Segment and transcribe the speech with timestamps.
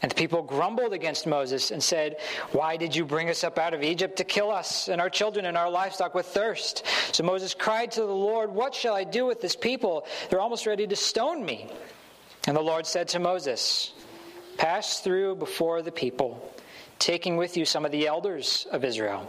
[0.00, 2.18] And the people grumbled against Moses and said,
[2.52, 5.46] Why did you bring us up out of Egypt to kill us and our children
[5.46, 6.84] and our livestock with thirst?
[7.12, 10.06] So Moses cried to the Lord, What shall I do with this people?
[10.30, 11.68] They're almost ready to stone me.
[12.46, 13.92] And the Lord said to Moses,
[14.56, 16.52] Pass through before the people,
[17.00, 19.28] taking with you some of the elders of Israel,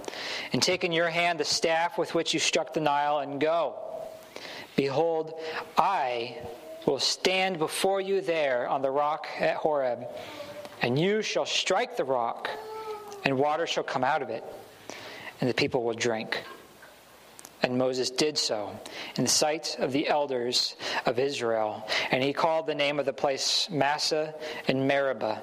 [0.54, 3.76] and take in your hand the staff with which you struck the Nile, and go.
[4.76, 5.34] Behold,
[5.77, 6.38] I
[6.85, 10.07] will stand before you there on the rock at Horeb
[10.81, 12.49] and you shall strike the rock,
[13.25, 14.43] and water shall come out of it,
[15.41, 16.43] and the people will drink.
[17.62, 18.77] And Moses did so
[19.15, 21.85] in the sight of the elders of Israel.
[22.09, 24.34] And he called the name of the place Massah
[24.67, 25.41] and Meribah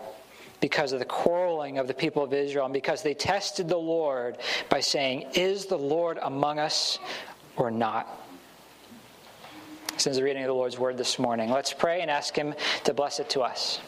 [0.61, 4.39] because of the quarreling of the people of Israel and because they tested the Lord
[4.70, 6.98] by saying, Is the Lord among us
[7.56, 8.08] or not?
[9.98, 12.94] Since the reading of the Lord's word this morning, let's pray and ask him to
[12.94, 13.80] bless it to us.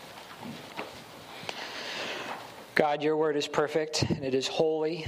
[2.79, 5.05] God, your word is perfect and it is holy,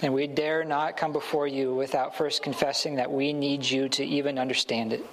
[0.00, 4.04] and we dare not come before you without first confessing that we need you to
[4.04, 5.06] even understand it.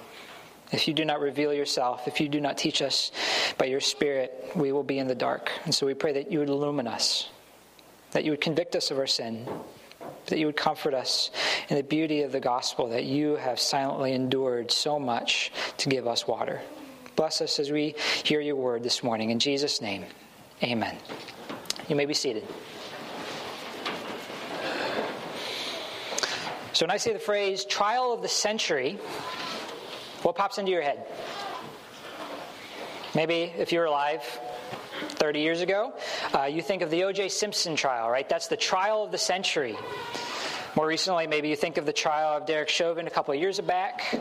[0.72, 3.12] If you do not reveal yourself, if you do not teach us
[3.56, 5.52] by your Spirit, we will be in the dark.
[5.64, 7.28] And so we pray that you would illumine us,
[8.10, 9.46] that you would convict us of our sin,
[10.26, 11.30] that you would comfort us
[11.68, 16.08] in the beauty of the gospel that you have silently endured so much to give
[16.08, 16.62] us water.
[17.14, 19.30] Bless us as we hear your word this morning.
[19.30, 20.04] In Jesus' name,
[20.64, 20.96] amen.
[21.90, 22.46] You may be seated.
[26.72, 28.92] So, when I say the phrase trial of the century,
[30.22, 31.04] what pops into your head?
[33.16, 34.22] Maybe if you're alive
[35.16, 35.92] 30 years ago,
[36.32, 37.28] uh, you think of the O.J.
[37.28, 38.28] Simpson trial, right?
[38.28, 39.76] That's the trial of the century.
[40.76, 43.58] More recently, maybe you think of the trial of Derek Chauvin a couple of years
[43.58, 44.20] back.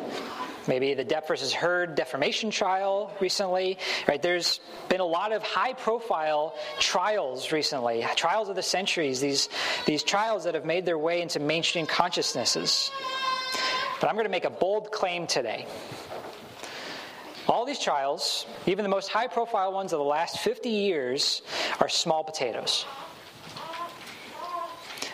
[0.68, 3.78] Maybe the Depp versus Heard defamation trial recently.
[4.08, 4.20] Right?
[4.20, 9.20] There's been a lot of high-profile trials recently, trials of the centuries.
[9.20, 9.50] These
[9.86, 12.90] these trials that have made their way into mainstream consciousnesses.
[14.02, 15.68] But I'm going to make a bold claim today.
[17.48, 21.44] All these trials, even the most high profile ones of the last 50 years,
[21.80, 22.86] are small potatoes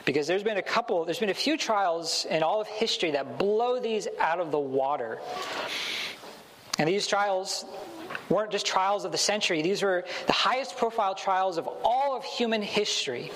[0.05, 3.39] because there's been a couple, there's been a few trials in all of history that
[3.39, 5.19] blow these out of the water.
[6.77, 7.65] And these trials
[8.29, 12.23] weren't just trials of the century, these were the highest profile trials of all of
[12.23, 13.31] human history.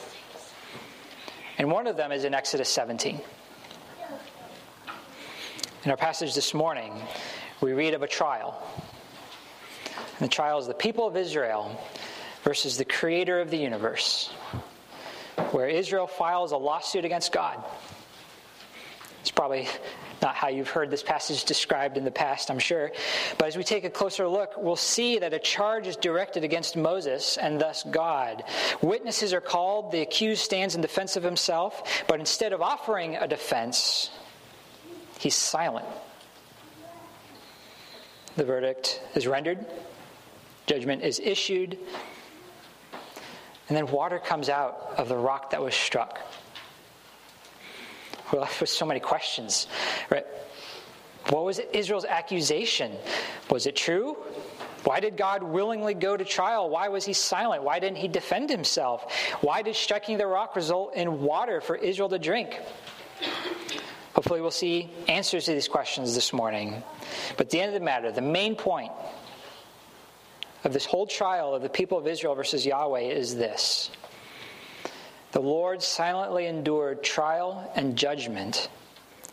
[1.58, 3.20] And one of them is in Exodus 17.
[5.86, 6.94] In our passage this morning,
[7.62, 8.62] we read of a trial.
[10.20, 11.82] And the trial is the people of Israel
[12.44, 14.32] versus the creator of the universe
[15.54, 17.64] where Israel files a lawsuit against God.
[19.22, 19.68] It's probably
[20.22, 22.92] not how you've heard this passage described in the past, I'm sure.
[23.38, 26.76] But as we take a closer look, we'll see that a charge is directed against
[26.76, 28.44] Moses and thus God.
[28.82, 33.28] Witnesses are called, the accused stands in defense of himself, but instead of offering a
[33.28, 34.12] defense,
[35.20, 35.86] he's silent.
[38.36, 39.66] The verdict is rendered,
[40.66, 41.78] judgment is issued,
[43.70, 46.20] and then water comes out of the rock that was struck.
[48.34, 49.68] We're left with so many questions,
[50.10, 50.26] right?
[51.30, 52.92] What was Israel's accusation?
[53.50, 54.18] Was it true?
[54.84, 56.70] Why did God willingly go to trial?
[56.70, 57.64] Why was he silent?
[57.64, 59.14] Why didn't he defend himself?
[59.42, 62.60] Why did striking the rock result in water for Israel to drink?
[64.14, 66.82] Hopefully, we'll see answers to these questions this morning.
[67.38, 68.92] But the end of the matter, the main point
[70.64, 73.90] of this whole trial of the people of Israel versus Yahweh is this
[75.32, 78.70] The Lord silently endured trial and judgment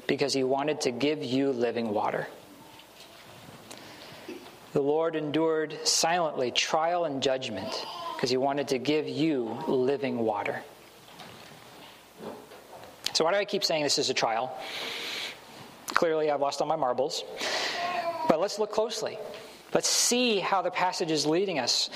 [0.07, 2.27] because he wanted to give you living water.
[4.73, 10.63] The Lord endured silently trial and judgment because he wanted to give you living water.
[13.15, 14.55] So, why do I keep saying this is a trial?
[15.87, 17.25] Clearly, I've lost all my marbles.
[18.29, 19.19] But let's look closely.
[19.75, 21.91] Let's see how the passage is leading us.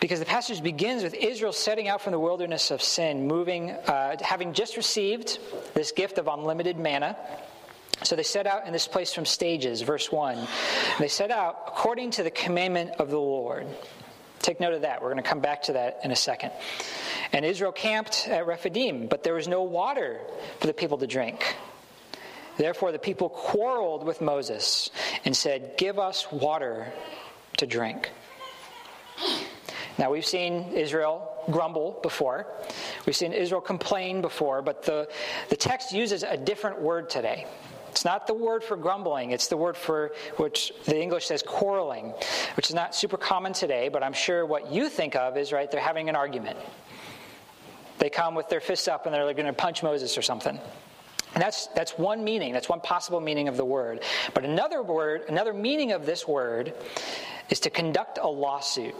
[0.00, 4.16] Because the passage begins with Israel setting out from the wilderness of sin, moving, uh,
[4.20, 5.38] having just received
[5.74, 7.16] this gift of unlimited manna.
[8.04, 10.46] So they set out in this place from stages, verse 1.
[11.00, 13.66] They set out according to the commandment of the Lord
[14.48, 15.02] take note of that.
[15.02, 16.52] We're going to come back to that in a second.
[17.32, 20.20] And Israel camped at Rephidim, but there was no water
[20.60, 21.56] for the people to drink.
[22.58, 24.90] Therefore, the people quarreled with Moses
[25.24, 26.92] and said, Give us water
[27.56, 28.10] to drink.
[29.96, 32.46] Now, we've seen Israel grumble before.
[33.06, 35.08] We've seen Israel complain before, but the,
[35.48, 37.46] the text uses a different word today.
[37.90, 42.12] It's not the word for grumbling, it's the word for which the English says quarreling,
[42.56, 45.68] which is not super common today, but I'm sure what you think of is, right,
[45.70, 46.58] they're having an argument.
[47.98, 50.60] They come with their fists up and they're like going to punch Moses or something.
[51.34, 54.02] And that's, that's one meaning, that's one possible meaning of the word.
[54.34, 56.74] But another word, another meaning of this word
[57.50, 58.94] is to conduct a lawsuit.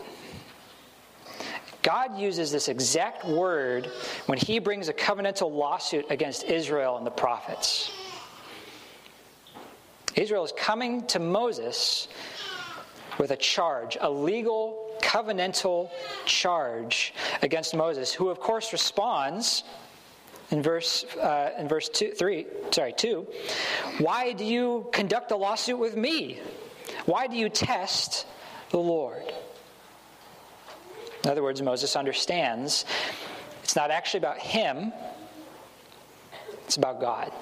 [1.83, 3.87] God uses this exact word
[4.27, 7.91] when he brings a covenantal lawsuit against Israel and the prophets.
[10.15, 12.09] Israel is coming to Moses
[13.19, 15.91] with a charge, a legal covenantal
[16.25, 19.65] charge against Moses, who of course responds
[20.51, 23.27] in verse uh, in verse two, three, sorry, two.
[23.99, 26.41] Why do you conduct a lawsuit with me?
[27.07, 28.27] Why do you test
[28.71, 29.23] the Lord?
[31.25, 32.85] In other words, Moses understands
[33.63, 34.93] it's not actually about him;
[36.65, 37.33] it's about God.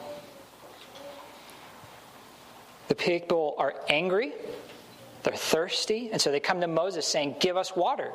[2.88, 4.32] The people are angry,
[5.22, 8.12] they're thirsty, and so they come to Moses saying, Give us water.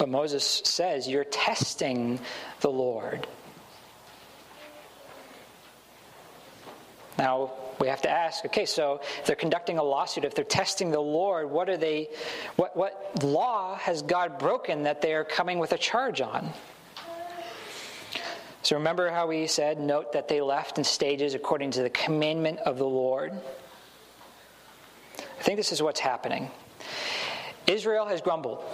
[0.00, 2.18] But Moses says, You're testing
[2.62, 3.26] the Lord.
[7.18, 10.90] Now, we have to ask okay, so if they're conducting a lawsuit, if they're testing
[10.90, 12.08] the Lord, what are they,
[12.56, 16.50] what, what law has God broken that they are coming with a charge on?
[18.62, 22.60] So remember how we said, note that they left in stages according to the commandment
[22.60, 23.34] of the Lord?
[25.18, 26.50] I think this is what's happening.
[27.66, 28.64] Israel has grumbled,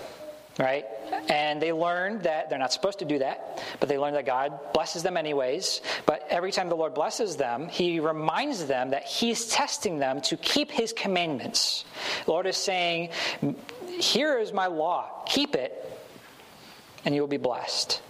[0.58, 0.86] right?
[1.28, 4.72] And they learned that they're not supposed to do that, but they learned that God
[4.72, 5.80] blesses them anyways.
[6.06, 10.36] But every time the Lord blesses them, He reminds them that He's testing them to
[10.36, 11.84] keep His commandments.
[12.24, 13.10] The Lord is saying,
[13.86, 15.82] Here is my law, keep it,
[17.04, 18.02] and you will be blessed.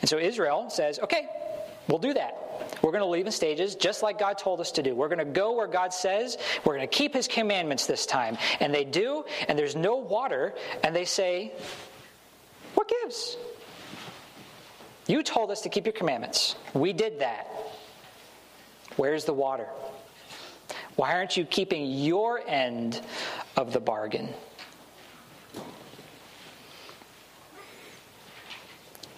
[0.00, 1.28] And so Israel says, okay,
[1.88, 2.43] we'll do that.
[2.84, 4.94] We're going to leave in stages just like God told us to do.
[4.94, 6.36] We're going to go where God says.
[6.66, 8.36] We're going to keep his commandments this time.
[8.60, 10.52] And they do, and there's no water,
[10.82, 11.54] and they say,
[12.74, 13.38] What gives?
[15.06, 16.56] You told us to keep your commandments.
[16.74, 17.48] We did that.
[18.96, 19.68] Where's the water?
[20.96, 23.00] Why aren't you keeping your end
[23.56, 24.28] of the bargain?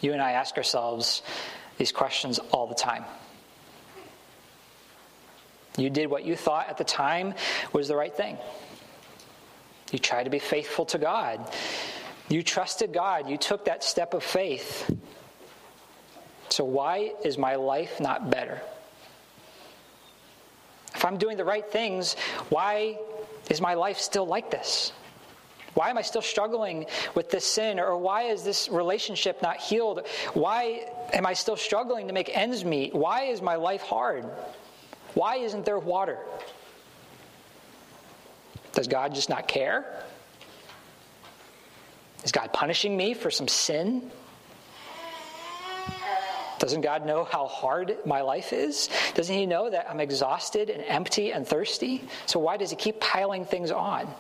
[0.00, 1.22] You and I ask ourselves
[1.78, 3.04] these questions all the time.
[5.76, 7.34] You did what you thought at the time
[7.72, 8.38] was the right thing.
[9.92, 11.50] You tried to be faithful to God.
[12.28, 13.28] You trusted God.
[13.28, 14.90] You took that step of faith.
[16.48, 18.60] So, why is my life not better?
[20.94, 22.14] If I'm doing the right things,
[22.48, 22.98] why
[23.50, 24.92] is my life still like this?
[25.74, 27.78] Why am I still struggling with this sin?
[27.78, 30.06] Or why is this relationship not healed?
[30.32, 32.94] Why am I still struggling to make ends meet?
[32.94, 34.24] Why is my life hard?
[35.16, 36.18] Why isn't there water?
[38.74, 40.04] Does God just not care?
[42.22, 44.10] Is God punishing me for some sin?
[46.58, 48.90] Doesn't God know how hard my life is?
[49.14, 52.04] Doesn't He know that I'm exhausted and empty and thirsty?
[52.26, 54.14] So why does He keep piling things on?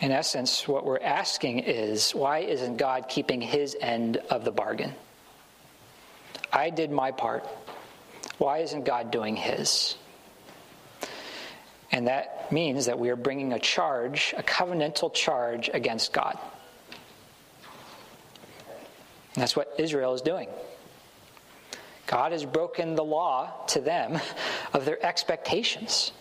[0.00, 4.92] In essence, what we're asking is why isn't God keeping his end of the bargain?
[6.52, 7.46] I did my part.
[8.38, 9.96] Why isn't God doing his?
[11.90, 16.38] And that means that we are bringing a charge, a covenantal charge against God.
[19.34, 20.48] And that's what Israel is doing.
[22.06, 24.18] God has broken the law to them
[24.72, 26.12] of their expectations.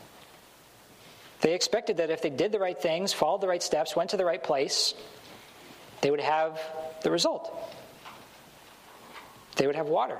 [1.41, 4.17] They expected that if they did the right things, followed the right steps, went to
[4.17, 4.93] the right place,
[6.01, 6.59] they would have
[7.03, 7.51] the result.
[9.57, 10.19] They would have water.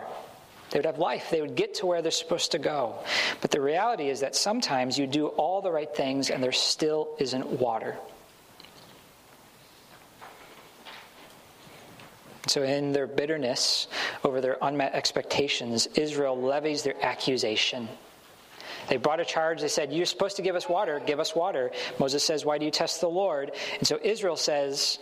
[0.70, 1.30] They would have life.
[1.30, 2.96] They would get to where they're supposed to go.
[3.40, 7.16] But the reality is that sometimes you do all the right things and there still
[7.20, 7.96] isn't water.
[12.48, 13.88] So, in their bitterness
[14.24, 17.90] over their unmet expectations, Israel levies their accusation.
[18.88, 19.62] They brought a charge.
[19.62, 21.02] They said, You're supposed to give us water.
[21.06, 21.72] Give us water.
[22.00, 23.52] Moses says, Why do you test the Lord?
[23.78, 25.00] And so Israel says,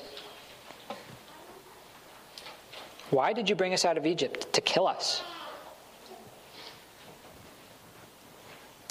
[3.11, 4.51] Why did you bring us out of Egypt?
[4.53, 5.21] To kill us.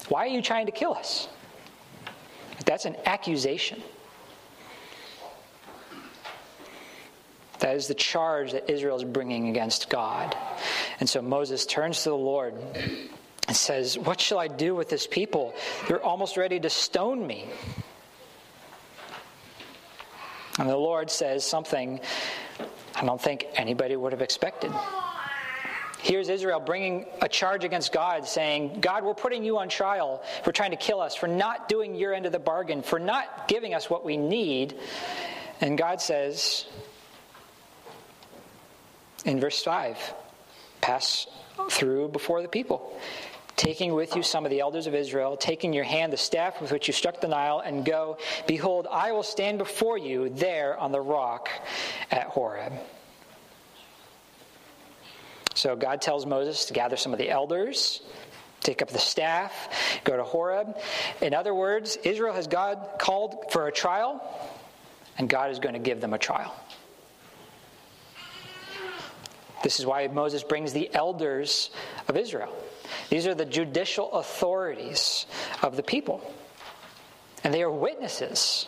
[0.07, 1.27] Why are you trying to kill us?
[2.65, 3.81] That's an accusation.
[7.59, 10.35] That is the charge that Israel is bringing against God.
[10.99, 12.53] And so Moses turns to the Lord
[13.47, 15.53] and says, What shall I do with this people?
[15.87, 17.47] They're almost ready to stone me.
[20.59, 21.99] And the Lord says something
[22.95, 24.71] I don't think anybody would have expected.
[25.99, 30.51] Here's Israel bringing a charge against God, saying, God, we're putting you on trial for
[30.51, 33.73] trying to kill us, for not doing your end of the bargain, for not giving
[33.73, 34.77] us what we need.
[35.61, 36.67] And God says
[39.25, 40.13] in verse 5
[40.81, 41.25] pass
[41.71, 42.99] through before the people
[43.55, 46.71] taking with you some of the elders of Israel, taking your hand the staff with
[46.71, 50.91] which you struck the Nile, and go, Behold, I will stand before you there on
[50.91, 51.49] the rock
[52.11, 52.73] at Horeb.
[55.55, 58.01] So God tells Moses to gather some of the elders,
[58.59, 59.69] take up the staff,
[60.03, 60.77] go to Horeb.
[61.21, 64.21] In other words, Israel has God called for a trial,
[65.17, 66.53] and God is going to give them a trial.
[69.63, 71.71] This is why Moses brings the elders
[72.07, 72.53] of Israel.
[73.09, 75.25] These are the judicial authorities
[75.61, 76.21] of the people,
[77.43, 78.67] and they are witnesses.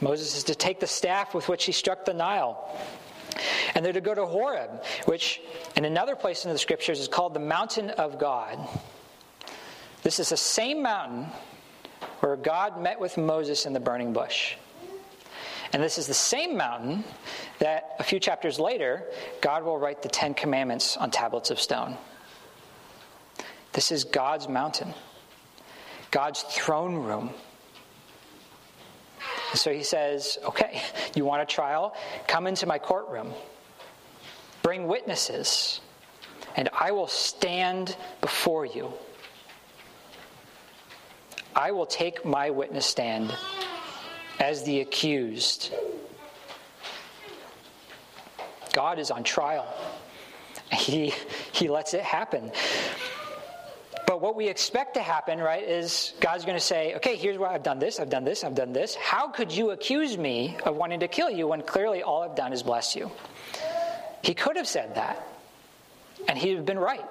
[0.00, 2.76] Moses is to take the staff with which he struck the Nile.
[3.74, 5.40] And they're to go to Horeb, which
[5.76, 8.58] in another place in the scriptures is called the mountain of God.
[10.02, 11.26] This is the same mountain
[12.20, 14.56] where God met with Moses in the burning bush.
[15.74, 17.02] And this is the same mountain
[17.58, 19.02] that a few chapters later,
[19.40, 21.96] God will write the Ten Commandments on tablets of stone.
[23.72, 24.94] This is God's mountain,
[26.12, 27.30] God's throne room.
[29.54, 30.80] So he says, Okay,
[31.16, 31.96] you want a trial?
[32.28, 33.32] Come into my courtroom,
[34.62, 35.80] bring witnesses,
[36.54, 38.92] and I will stand before you.
[41.56, 43.34] I will take my witness stand
[44.40, 45.72] as the accused.
[48.72, 49.72] God is on trial.
[50.72, 51.12] He,
[51.52, 52.50] he lets it happen.
[54.06, 57.54] But what we expect to happen, right, is God's going to say, okay, here's why
[57.54, 58.94] I've done this, I've done this, I've done this.
[58.96, 62.52] How could you accuse me of wanting to kill you when clearly all I've done
[62.52, 63.10] is bless you?
[64.22, 65.26] He could have said that,
[66.28, 67.04] and he'd have been right.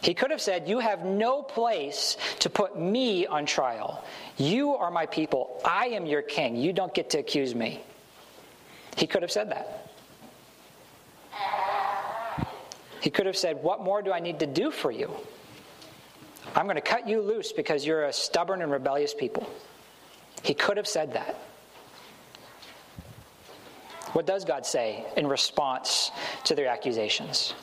[0.00, 4.04] He could have said, You have no place to put me on trial.
[4.36, 5.60] You are my people.
[5.64, 6.56] I am your king.
[6.56, 7.82] You don't get to accuse me.
[8.96, 9.88] He could have said that.
[13.00, 15.10] He could have said, What more do I need to do for you?
[16.54, 19.48] I'm going to cut you loose because you're a stubborn and rebellious people.
[20.42, 21.36] He could have said that.
[24.12, 26.10] What does God say in response
[26.44, 27.54] to their accusations?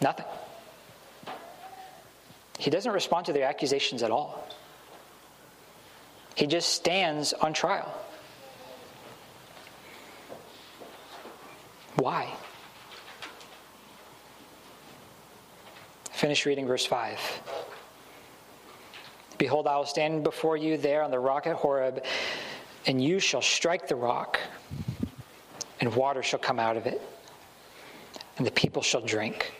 [0.00, 0.26] Nothing.
[2.58, 4.46] He doesn't respond to their accusations at all.
[6.34, 7.92] He just stands on trial.
[11.96, 12.32] Why?
[16.12, 17.18] Finish reading verse 5.
[19.38, 22.04] Behold, I will stand before you there on the rock at Horeb,
[22.86, 24.38] and you shall strike the rock,
[25.80, 27.00] and water shall come out of it,
[28.36, 29.54] and the people shall drink.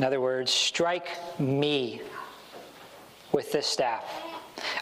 [0.00, 2.00] In other words, strike me
[3.32, 4.02] with this staff.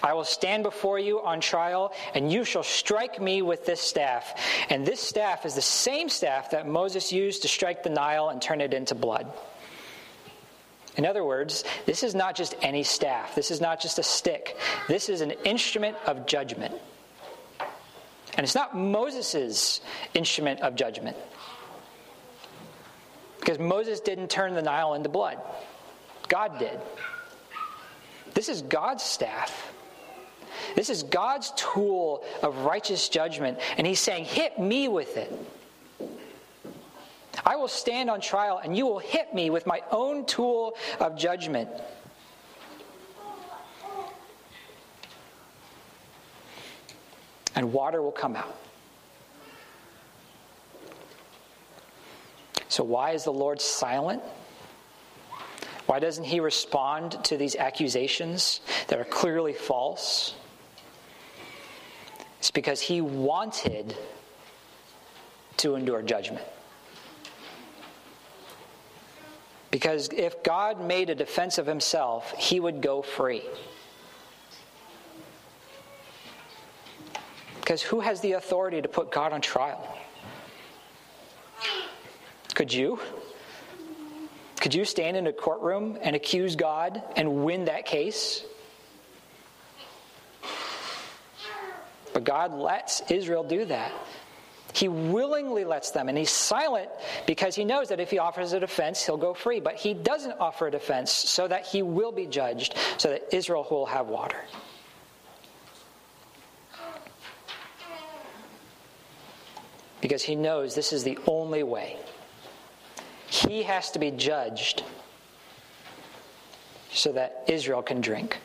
[0.01, 4.41] I will stand before you on trial, and you shall strike me with this staff.
[4.71, 8.41] And this staff is the same staff that Moses used to strike the Nile and
[8.41, 9.27] turn it into blood.
[10.97, 14.57] In other words, this is not just any staff, this is not just a stick,
[14.87, 16.77] this is an instrument of judgment.
[18.37, 19.81] And it's not Moses'
[20.15, 21.17] instrument of judgment.
[23.49, 25.38] Because Moses didn't turn the Nile into blood,
[26.28, 26.78] God did.
[28.35, 29.73] This is God's staff.
[30.76, 35.33] This is God's tool of righteous judgment, and He's saying, Hit me with it.
[37.47, 41.17] I will stand on trial, and you will hit me with my own tool of
[41.17, 41.71] judgment.
[47.55, 48.68] And water will come out.
[52.69, 54.23] So, why is the Lord silent?
[55.87, 60.35] Why doesn't he respond to these accusations that are clearly false?
[62.39, 63.97] It's because he wanted
[65.57, 66.45] to endure judgment.
[69.71, 73.43] Because if God made a defense of himself, he would go free.
[77.61, 79.99] Because who has the authority to put God on trial?
[82.59, 82.99] Could you?
[84.61, 88.45] Could you stand in a courtroom and accuse God and win that case?
[92.12, 93.93] But God lets Israel do that.
[94.75, 96.91] He willingly lets them, and he's silent
[97.29, 99.61] because he knows that if he offers a defense, he'll go free.
[99.61, 103.65] But he doesn't offer a defense so that he will be judged, so that Israel
[103.71, 104.41] will have water.
[110.00, 111.99] Because he knows this is the only way.
[113.28, 114.82] He has to be judged
[116.90, 118.38] so that Israel can drink.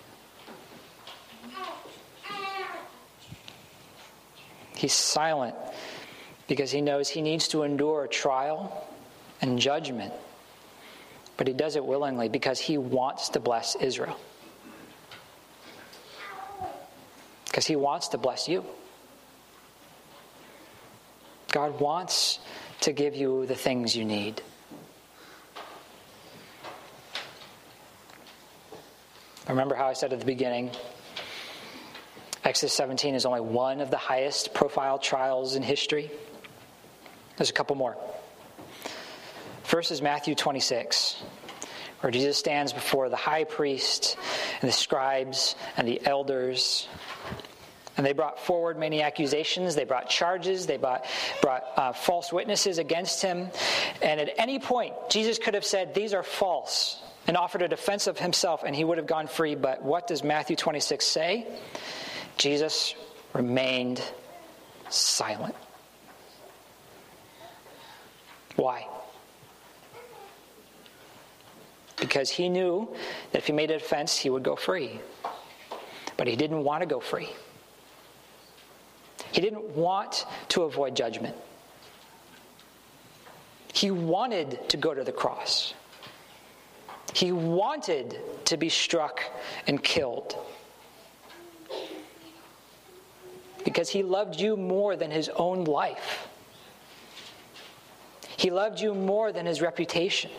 [4.75, 5.55] He's silent
[6.47, 8.85] because he knows he needs to endure trial
[9.41, 10.13] and judgment.
[11.37, 14.19] But he does it willingly because he wants to bless Israel.
[17.45, 18.65] Because he wants to bless you.
[21.51, 22.39] God wants
[22.81, 24.41] to give you the things you need.
[29.47, 30.71] Remember how I said at the beginning
[32.43, 36.11] Exodus 17 is only one of the highest profile trials in history.
[37.37, 37.95] There's a couple more.
[39.63, 41.23] First is Matthew 26,
[42.01, 44.17] where Jesus stands before the high priest
[44.61, 46.89] and the scribes and the elders.
[47.95, 49.75] And they brought forward many accusations.
[49.75, 50.65] They brought charges.
[50.65, 51.05] They brought,
[51.41, 53.49] brought uh, false witnesses against him.
[54.01, 58.07] And at any point, Jesus could have said, These are false, and offered a defense
[58.07, 59.55] of himself, and he would have gone free.
[59.55, 61.47] But what does Matthew 26 say?
[62.37, 62.95] Jesus
[63.33, 64.01] remained
[64.89, 65.55] silent.
[68.55, 68.87] Why?
[71.99, 72.93] Because he knew
[73.31, 74.99] that if he made a defense, he would go free.
[76.17, 77.29] But he didn't want to go free.
[79.31, 81.35] He didn't want to avoid judgment.
[83.73, 85.73] He wanted to go to the cross.
[87.13, 89.21] He wanted to be struck
[89.67, 90.35] and killed.
[93.63, 96.27] because he loved you more than his own life.
[98.37, 100.31] He loved you more than his reputation.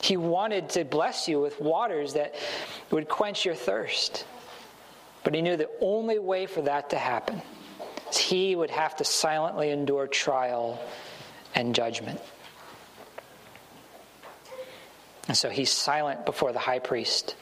[0.00, 2.34] He wanted to bless you with waters that
[2.90, 4.24] would quench your thirst.
[5.22, 7.42] But he knew the only way for that to happen
[8.10, 10.80] is he would have to silently endure trial
[11.54, 12.20] and judgment.
[15.28, 17.36] And so he's silent before the high priest,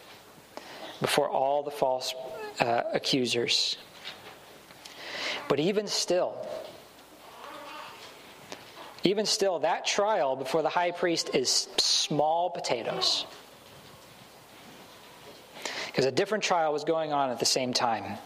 [1.00, 2.14] before all the false
[2.58, 3.76] uh, accusers.
[5.48, 6.34] But even still,
[9.04, 13.24] even still, that trial before the high priest is small potatoes.
[15.86, 18.18] Because a different trial was going on at the same time.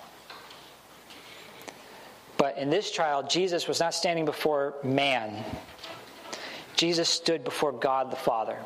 [2.38, 5.44] But in this trial, Jesus was not standing before man,
[6.76, 8.56] Jesus stood before God the Father.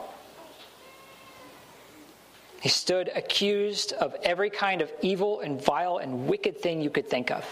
[2.64, 7.06] He stood accused of every kind of evil and vile and wicked thing you could
[7.06, 7.44] think of.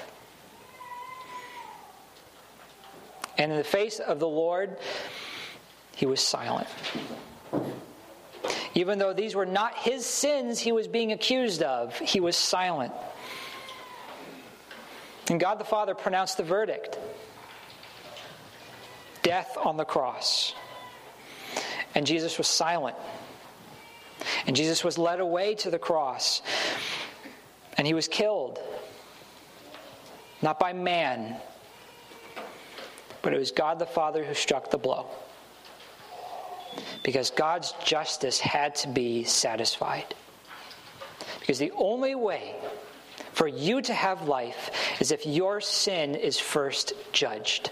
[3.36, 4.78] And in the face of the Lord,
[5.94, 6.66] he was silent.
[8.74, 12.94] Even though these were not his sins he was being accused of, he was silent.
[15.28, 16.98] And God the Father pronounced the verdict
[19.22, 20.54] death on the cross.
[21.94, 22.96] And Jesus was silent.
[24.46, 26.42] And Jesus was led away to the cross.
[27.76, 28.58] And he was killed.
[30.42, 31.36] Not by man,
[33.22, 35.06] but it was God the Father who struck the blow.
[37.04, 40.14] Because God's justice had to be satisfied.
[41.40, 42.54] Because the only way
[43.32, 47.70] for you to have life is if your sin is first judged.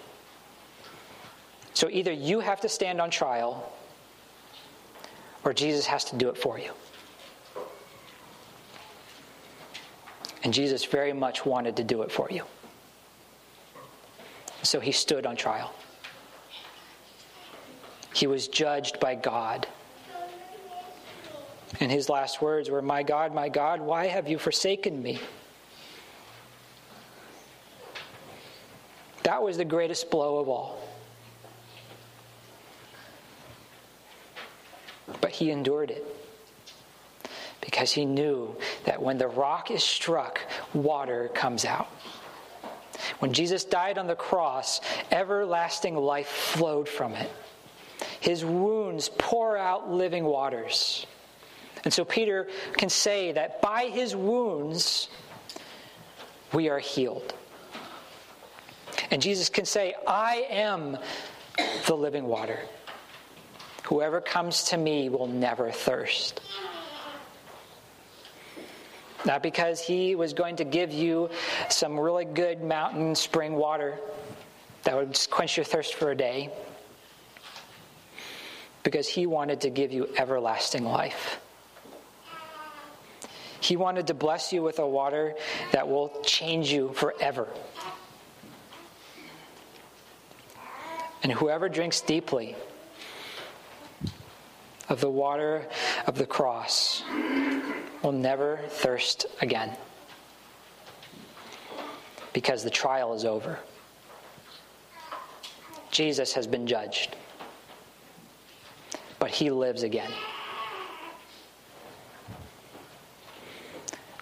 [1.74, 3.72] So either you have to stand on trial
[5.44, 6.72] or Jesus has to do it for you.
[10.42, 12.44] And Jesus very much wanted to do it for you.
[14.62, 15.72] So he stood on trial.
[18.14, 19.66] He was judged by God.
[21.78, 25.20] And his last words were, My God, my God, why have you forsaken me?
[29.22, 30.89] That was the greatest blow of all.
[35.40, 36.04] He endured it
[37.62, 40.38] because he knew that when the rock is struck,
[40.74, 41.88] water comes out.
[43.20, 47.30] When Jesus died on the cross, everlasting life flowed from it.
[48.20, 51.06] His wounds pour out living waters.
[51.84, 55.08] And so Peter can say that by his wounds,
[56.52, 57.32] we are healed.
[59.10, 60.98] And Jesus can say, I am
[61.86, 62.58] the living water.
[63.90, 66.40] Whoever comes to me will never thirst.
[69.24, 71.28] Not because he was going to give you
[71.70, 73.98] some really good mountain spring water
[74.84, 76.50] that would quench your thirst for a day,
[78.84, 81.40] because he wanted to give you everlasting life.
[83.60, 85.34] He wanted to bless you with a water
[85.72, 87.48] that will change you forever.
[91.24, 92.54] And whoever drinks deeply
[94.90, 95.66] of the water
[96.06, 97.02] of the cross
[98.02, 99.74] will never thirst again
[102.32, 103.58] because the trial is over.
[105.90, 107.16] Jesus has been judged,
[109.18, 110.10] but he lives again.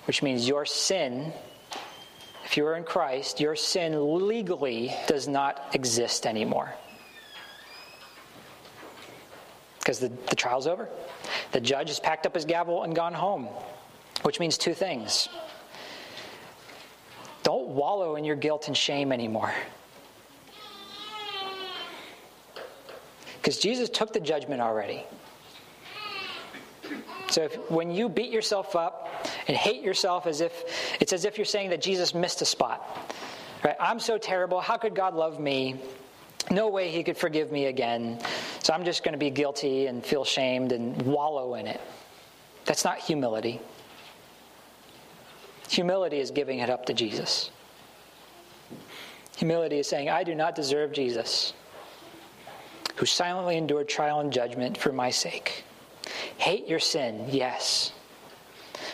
[0.05, 1.33] Which means your sin,
[2.45, 6.75] if you are in Christ, your sin legally does not exist anymore.
[9.89, 10.87] Because the, the trial's over.
[11.53, 13.49] The judge has packed up his gavel and gone home,
[14.21, 15.31] which means two things.
[17.43, 19.51] Don't wallow in your guilt and shame anymore.
[23.37, 25.05] Because Jesus took the judgment already.
[27.31, 30.53] So if, when you beat yourself up and hate yourself as if
[31.01, 32.87] it's as if you're saying that Jesus missed a spot.
[33.65, 33.77] Right?
[33.81, 34.61] I'm so terrible.
[34.61, 35.81] How could God love me?
[36.51, 38.19] No way he could forgive me again.
[38.69, 41.81] So I'm just going to be guilty and feel shamed and wallow in it.
[42.67, 43.63] That's not humility.
[45.71, 47.51] Humility is giving it up to Jesus.
[49.39, 51.55] Humility is saying, I do not deserve Jesus,
[52.97, 55.65] who silently endured trial and judgment for my sake.
[56.37, 57.95] Hate your sin, yes,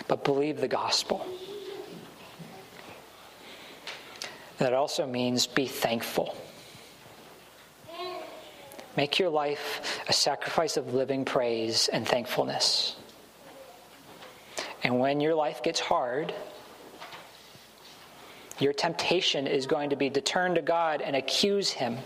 [0.06, 1.26] but believe the gospel.
[4.58, 6.36] That also means be thankful.
[8.96, 12.96] Make your life a sacrifice of living praise and thankfulness.
[14.84, 16.32] And when your life gets hard,
[18.60, 21.98] your temptation is going to be to turn to God and accuse Him,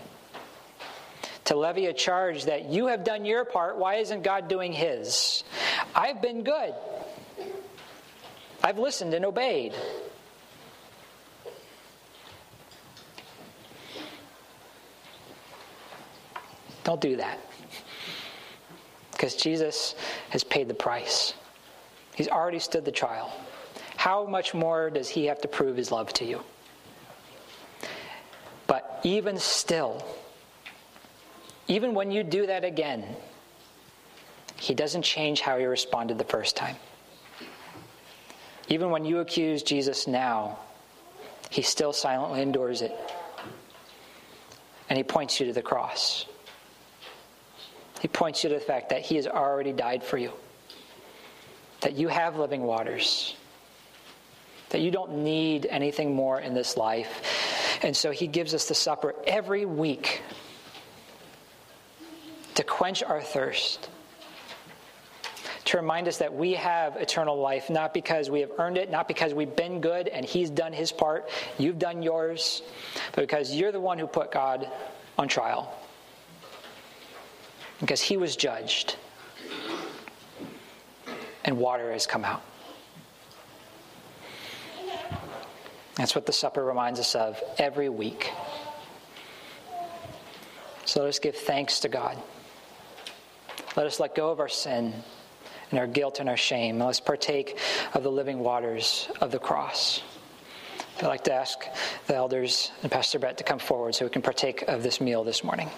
[1.45, 3.77] to levy a charge that you have done your part.
[3.77, 5.43] Why isn't God doing His?
[5.93, 6.73] I've been good,
[8.63, 9.73] I've listened and obeyed.
[16.89, 17.37] Don't do that.
[19.11, 19.93] Because Jesus
[20.31, 21.35] has paid the price.
[22.15, 23.31] He's already stood the trial.
[23.95, 26.41] How much more does he have to prove his love to you?
[28.65, 30.03] But even still,
[31.67, 33.05] even when you do that again,
[34.55, 36.75] he doesn't change how he responded the first time.
[38.67, 40.57] Even when you accuse Jesus now,
[41.51, 42.97] he still silently endures it.
[44.89, 46.25] And he points you to the cross.
[47.99, 50.31] He points you to the fact that He has already died for you,
[51.81, 53.35] that you have living waters,
[54.69, 57.79] that you don't need anything more in this life.
[57.83, 60.21] And so He gives us the supper every week
[62.55, 63.89] to quench our thirst.
[65.65, 69.07] To remind us that we have eternal life, not because we have earned it, not
[69.07, 72.61] because we've been good and He's done His part, you've done yours,
[73.11, 74.71] but because you're the one who put God
[75.17, 75.77] on trial
[77.79, 78.95] because he was judged
[81.45, 82.41] and water has come out.
[85.95, 88.31] That's what the supper reminds us of every week.
[90.85, 92.17] So let us give thanks to God.
[93.75, 94.93] Let us let go of our sin
[95.71, 96.79] and our guilt and our shame.
[96.79, 97.59] Let us partake
[97.93, 100.01] of the living waters of the cross.
[100.99, 101.59] I'd like to ask
[102.07, 105.23] the elders and Pastor Brett to come forward so we can partake of this meal
[105.23, 105.69] this morning.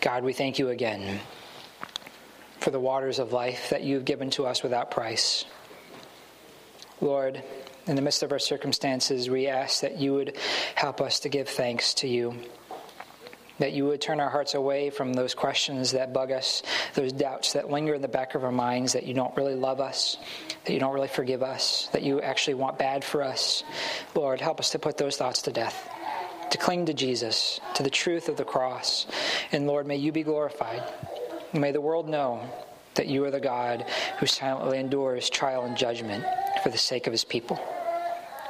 [0.00, 1.18] God, we thank you again
[2.60, 5.44] for the waters of life that you've given to us without price.
[7.00, 7.42] Lord,
[7.88, 10.36] in the midst of our circumstances, we ask that you would
[10.76, 12.36] help us to give thanks to you.
[13.58, 16.62] That you would turn our hearts away from those questions that bug us,
[16.94, 19.80] those doubts that linger in the back of our minds that you don't really love
[19.80, 20.16] us,
[20.64, 23.64] that you don't really forgive us, that you actually want bad for us.
[24.14, 25.92] Lord, help us to put those thoughts to death
[26.50, 29.06] to cling to Jesus, to the truth of the cross.
[29.52, 30.82] And Lord, may you be glorified.
[31.52, 32.48] May the world know
[32.94, 33.86] that you are the God
[34.18, 36.24] who silently endures trial and judgment
[36.62, 37.60] for the sake of his people.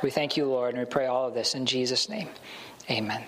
[0.02, 2.28] We thank you, Lord, and we pray all of this in Jesus' name.
[2.90, 3.24] Amen.